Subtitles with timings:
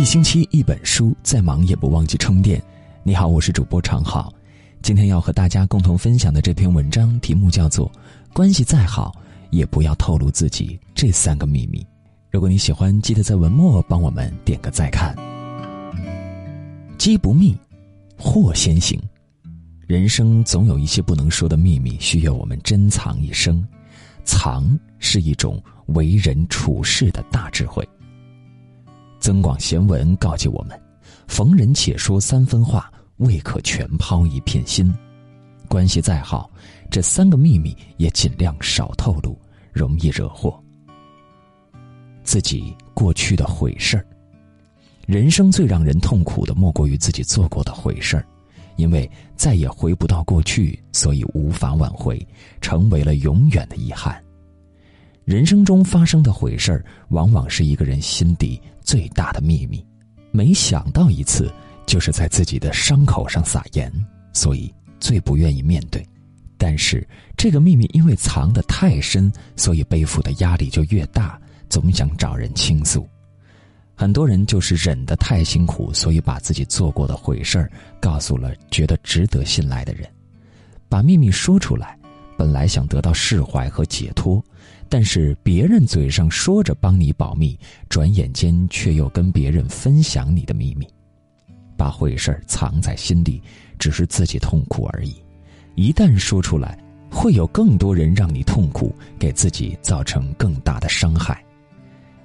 [0.00, 2.58] 一星期一本书，再忙也不忘记充电。
[3.02, 4.32] 你好，我是主播常好。
[4.80, 7.86] 今天要和大家共同分享的这篇文章题目叫做
[8.32, 9.14] 《关系再好
[9.50, 11.82] 也不要透露自己这三个秘密》。
[12.30, 15.14] 如果你喜欢，记得在文末帮我们点个再看。
[16.96, 17.54] 机不密，
[18.16, 18.98] 祸先行。
[19.86, 23.62] 人生总有一些不能说的秘密，需要我们珍藏一生。
[24.24, 24.64] 藏
[24.98, 27.86] 是一种为人处事的大智慧。
[29.20, 30.80] 增广贤文告诫我们：
[31.28, 34.92] 逢人且说三分话，未可全抛一片心。
[35.68, 36.50] 关系再好，
[36.90, 39.38] 这三个秘密也尽量少透露，
[39.72, 40.58] 容易惹祸。
[42.24, 44.04] 自己过去的毁事儿，
[45.06, 48.26] 人生最让人痛苦的莫过于自己做过的毁事儿。
[48.76, 52.26] 因为再也回不到过去，所以无法挽回，
[52.62, 54.18] 成为了永远的遗憾。
[55.30, 59.80] 人生中发生的毁事儿，往往是一个人心底最大的秘密。
[60.32, 61.54] 每想到一次，
[61.86, 63.92] 就是在自己的伤口上撒盐，
[64.32, 66.04] 所以最不愿意面对。
[66.58, 73.08] 但是这个秘密因为藏得太深，所以背负的压力就越大，总想找人倾诉。
[73.94, 80.10] 很多人就是忍得太辛苦，所以把自己做过的毁事儿告诉了觉得值得信赖的人，
[80.88, 81.96] 把秘密说出来，
[82.40, 84.42] 本来想得到释怀和解脱，
[84.88, 87.54] 但是别人嘴上说着帮你保密，
[87.90, 90.88] 转眼间却又跟别人分享你的秘密，
[91.76, 93.42] 把坏事藏在心里，
[93.78, 95.16] 只是自己痛苦而已。
[95.74, 96.78] 一旦说出来，
[97.10, 101.44] 会有更多人让你痛苦，给自己造成更大的伤害。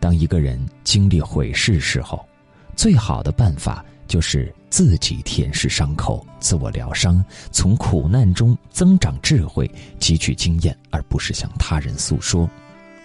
[0.00, 2.26] 当一个人经历毁事时候，
[2.74, 12.48] 最好的办法就是自己舔舐伤口，自我疗伤，从苦难中增长智慧，汲取经验，而不是向他人诉说。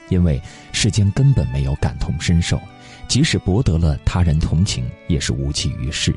[0.10, 0.42] 因为
[0.74, 2.60] 世间根本没有感同身受，
[3.08, 6.14] 即使博得了他人同情，也是无济于事。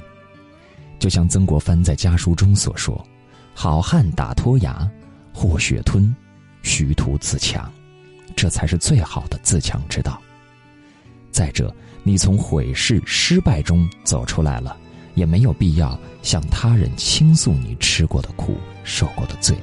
[0.99, 3.07] 就像曾国藩在家书中所说
[3.55, 4.91] ：“好汉打脱牙，
[5.33, 6.15] 或血吞，
[6.63, 7.73] 虚图自强，
[8.35, 10.21] 这才是最好的自强之道。”
[11.31, 14.77] 再者，你从毁事失败中走出来了，
[15.17, 19.57] 也没有必要向他人倾诉你吃过的苦、受过的罪。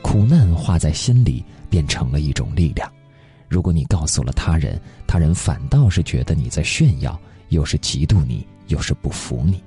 [0.00, 2.90] 苦难化在心里，变成了一种力量。
[3.48, 7.20] 如果你告诉了他人，他人反倒是觉得你在炫耀，
[7.50, 9.62] 又是嫉妒你，又是不服你，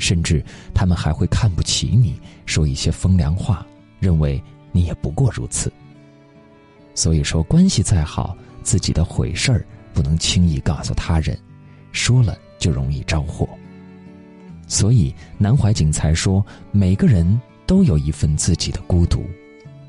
[0.00, 0.44] 甚至
[0.74, 3.64] 他们还会看不起你，说一些风凉话，
[4.00, 5.72] 认为你也不过如此。
[6.94, 9.64] 所以说，关系再好，自己的毁事儿。
[9.94, 11.38] 不能轻易告诉他人，
[11.92, 13.46] 说了就容易招祸。
[14.72, 19.22] 所以南怀瑾才说：每个人都有一份自己的孤独，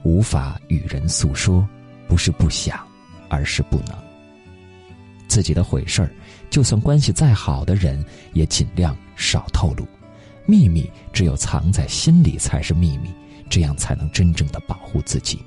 [0.04, 1.66] 无法与人诉说，
[2.06, 2.86] 不是不想，
[3.30, 3.96] 而是不能。
[5.26, 6.12] 自己的毁事儿，
[6.50, 9.88] 就算关系再好的人，也尽量少透露。
[10.46, 13.10] 秘密只有藏在心里才是秘密，
[13.50, 15.40] 这样才能真正的保护自己。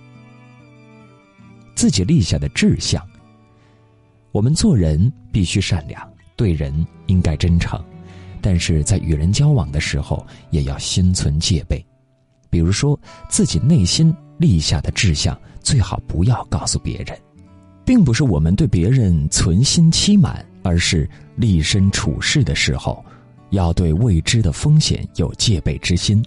[1.75, 3.07] 自己立下的志向。
[4.33, 7.79] 我们做人必须善良，对人应该真诚，
[8.47, 11.85] 但是在与人交往的时候，也要心存戒备。
[12.49, 12.97] 比如说，
[13.29, 17.19] 自己内心立下的志向，最好不要告诉别人，
[17.85, 23.05] 并不是我们对别人存心欺瞒，而是立身处世的时候，
[23.51, 26.25] 要对未知的风险有戒备之心。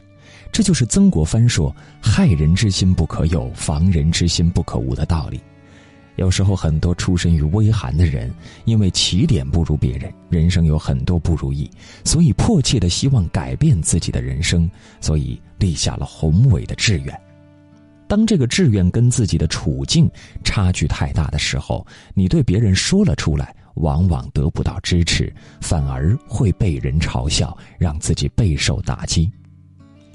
[0.51, 5.40] 这就是曾国藩说“害人之心不可有，防人之心不可无”的道理。
[6.19, 8.30] 有时候，很多出身于微寒的人，
[8.66, 11.72] 因为起点不如别人，人生有很多不如意，
[12.03, 14.69] 所以迫切的希望改变自己的人生，
[15.00, 17.22] 所以立下了宏伟的志愿。
[18.06, 20.12] 当这个志愿跟自己的处境
[20.44, 29.31] 差距太大的时候，你对别人说了出来，往往得不到支持，反而会被人嘲笑，让自己备受打击。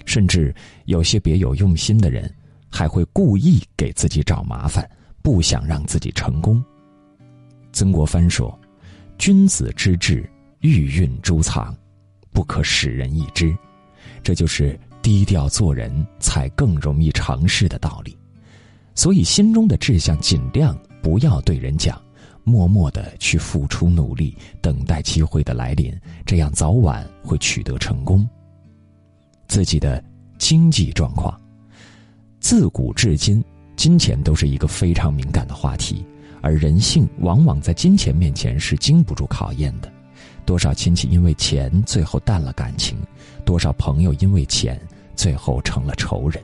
[0.04, 0.54] 甚至
[0.84, 2.30] 有些别有用心的人，
[2.68, 4.86] 还会故意给自己找麻烦。
[5.24, 6.62] 不想让自己成功。
[7.72, 8.56] 曾国藩说
[9.16, 10.28] ：“君子之志，
[10.60, 11.74] 玉蕴珠藏，
[12.30, 13.56] 不可使人易知。”
[14.22, 18.14] 这就是低调做人才更容易成事的道理。
[18.94, 21.98] 所以，心中的志向尽量不要对人讲，
[22.44, 25.90] 默默的去付出努力，等待机会的来临，
[26.26, 28.28] 这样早晚会取得成功。
[29.48, 30.04] 自己的
[30.36, 31.40] 经济状况，
[32.40, 33.42] 自古至今。
[33.76, 36.04] 金钱都是一个非常敏感的话题，
[36.40, 39.92] 而人性往往在金钱面前是经不住考验的。
[40.46, 42.98] 多少亲戚因为钱最后淡了感情，
[43.44, 44.80] 多少朋友因为钱
[45.16, 46.42] 最后成了仇人。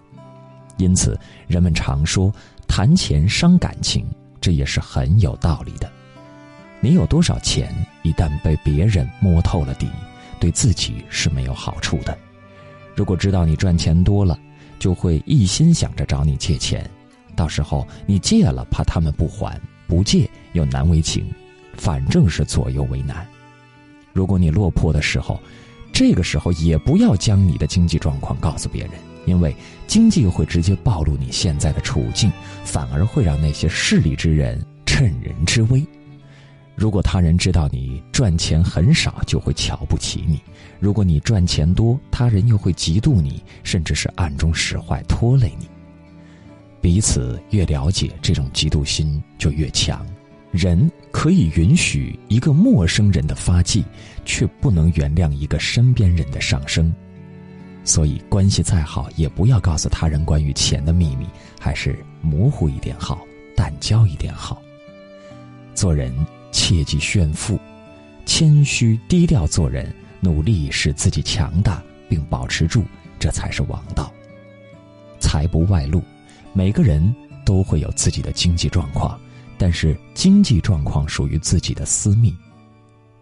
[0.79, 2.33] 因此，人们常说
[2.67, 4.07] 谈钱伤感情，
[4.41, 5.91] 这也是很有道理的。
[6.81, 7.71] 你有多少钱，
[8.03, 9.87] 一旦被别人摸透了底，
[10.41, 12.17] 对自己是没有好处的。
[12.97, 14.39] 如果知道你赚钱多了，
[14.79, 16.89] 就会一心想着找你借钱，
[17.41, 19.59] 到时候你借了，怕他们不还；
[19.89, 21.25] 不借又难为情，
[21.73, 23.27] 反正是左右为难。
[24.13, 25.41] 如果你落魄的时候，
[25.91, 28.91] 这个时候也不要将你的经济状况告诉别人，
[29.25, 29.57] 因为
[29.87, 32.31] 经济会直接暴露你现在的处境，
[32.63, 35.83] 反而会让那些势利之人趁人之危。
[36.75, 40.37] 如果他人知道你赚钱很少，就会瞧不起你；
[40.79, 45.67] 如果你赚钱多，他人又会嫉妒你，甚至是暗中使坏拖累你。
[46.81, 50.07] 彼此越了解，这种嫉妒心就越强。
[50.51, 53.85] 人可以允许一个陌生人的发迹，
[54.25, 56.93] 却不能原谅一个身边人的上升。
[57.85, 61.27] 所以，关系再好，也不要告诉他人关于钱的秘密，
[61.61, 63.21] 还是模糊一点好，
[63.57, 64.61] 淡交一点好。
[65.75, 66.15] 做人
[66.51, 67.59] 切忌炫富，
[68.27, 72.85] 谦虚低调做人，努力使自己强大并保持住，
[73.19, 74.13] 这才是王道。
[75.21, 76.03] 财不外露，
[76.53, 77.15] 每个人
[77.45, 79.19] 都会有自己的经济状况。
[79.59, 82.35] 但是经济状况属于自己的私密，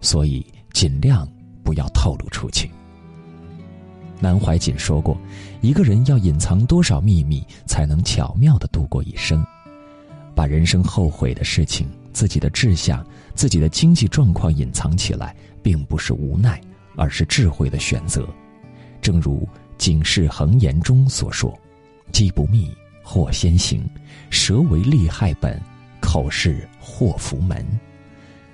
[0.00, 1.28] 所以尽量
[1.64, 2.70] 不要透露出去。
[4.20, 5.20] 南怀瑾说过
[5.62, 9.44] ：“一个人要隐藏多少秘密，才能巧妙的度过一生？
[10.32, 13.04] 把人生后悔的事情、自己的志向、
[13.34, 16.60] 自己的经济状况隐藏起来，并不是无奈，
[16.94, 18.25] 而是智慧的选择。
[19.02, 19.40] 正如
[19.76, 21.52] 《警世恒言》中所说
[22.12, 22.72] ：‘机不密，
[23.08, 23.81] 祸先行；
[24.28, 25.58] 蛇为利害本。’”
[26.00, 27.66] 口是祸福门，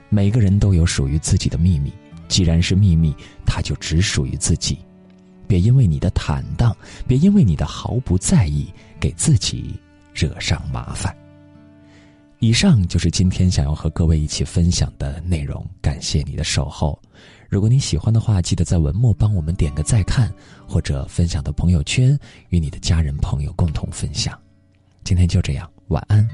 [0.08, 1.92] 每个人都有属于自己的秘密。
[2.26, 3.14] 既然是秘密，
[3.46, 4.78] 它就只属于自己。
[5.46, 9.78] 别因为你的坦荡，别因为你的毫不在意，给自己
[10.12, 11.14] 惹上麻烦。
[12.40, 15.64] 以上就是今天想要和各位一起分享的内容。
[15.80, 16.98] 感谢你的守候。
[17.48, 20.32] 如果你喜欢的话，记得在文末帮我们点个再看，
[20.66, 22.18] 或者分享到朋友圈，
[22.48, 24.36] 与你的家人朋友共同分享。
[25.04, 26.26] 今天就这样，晚安。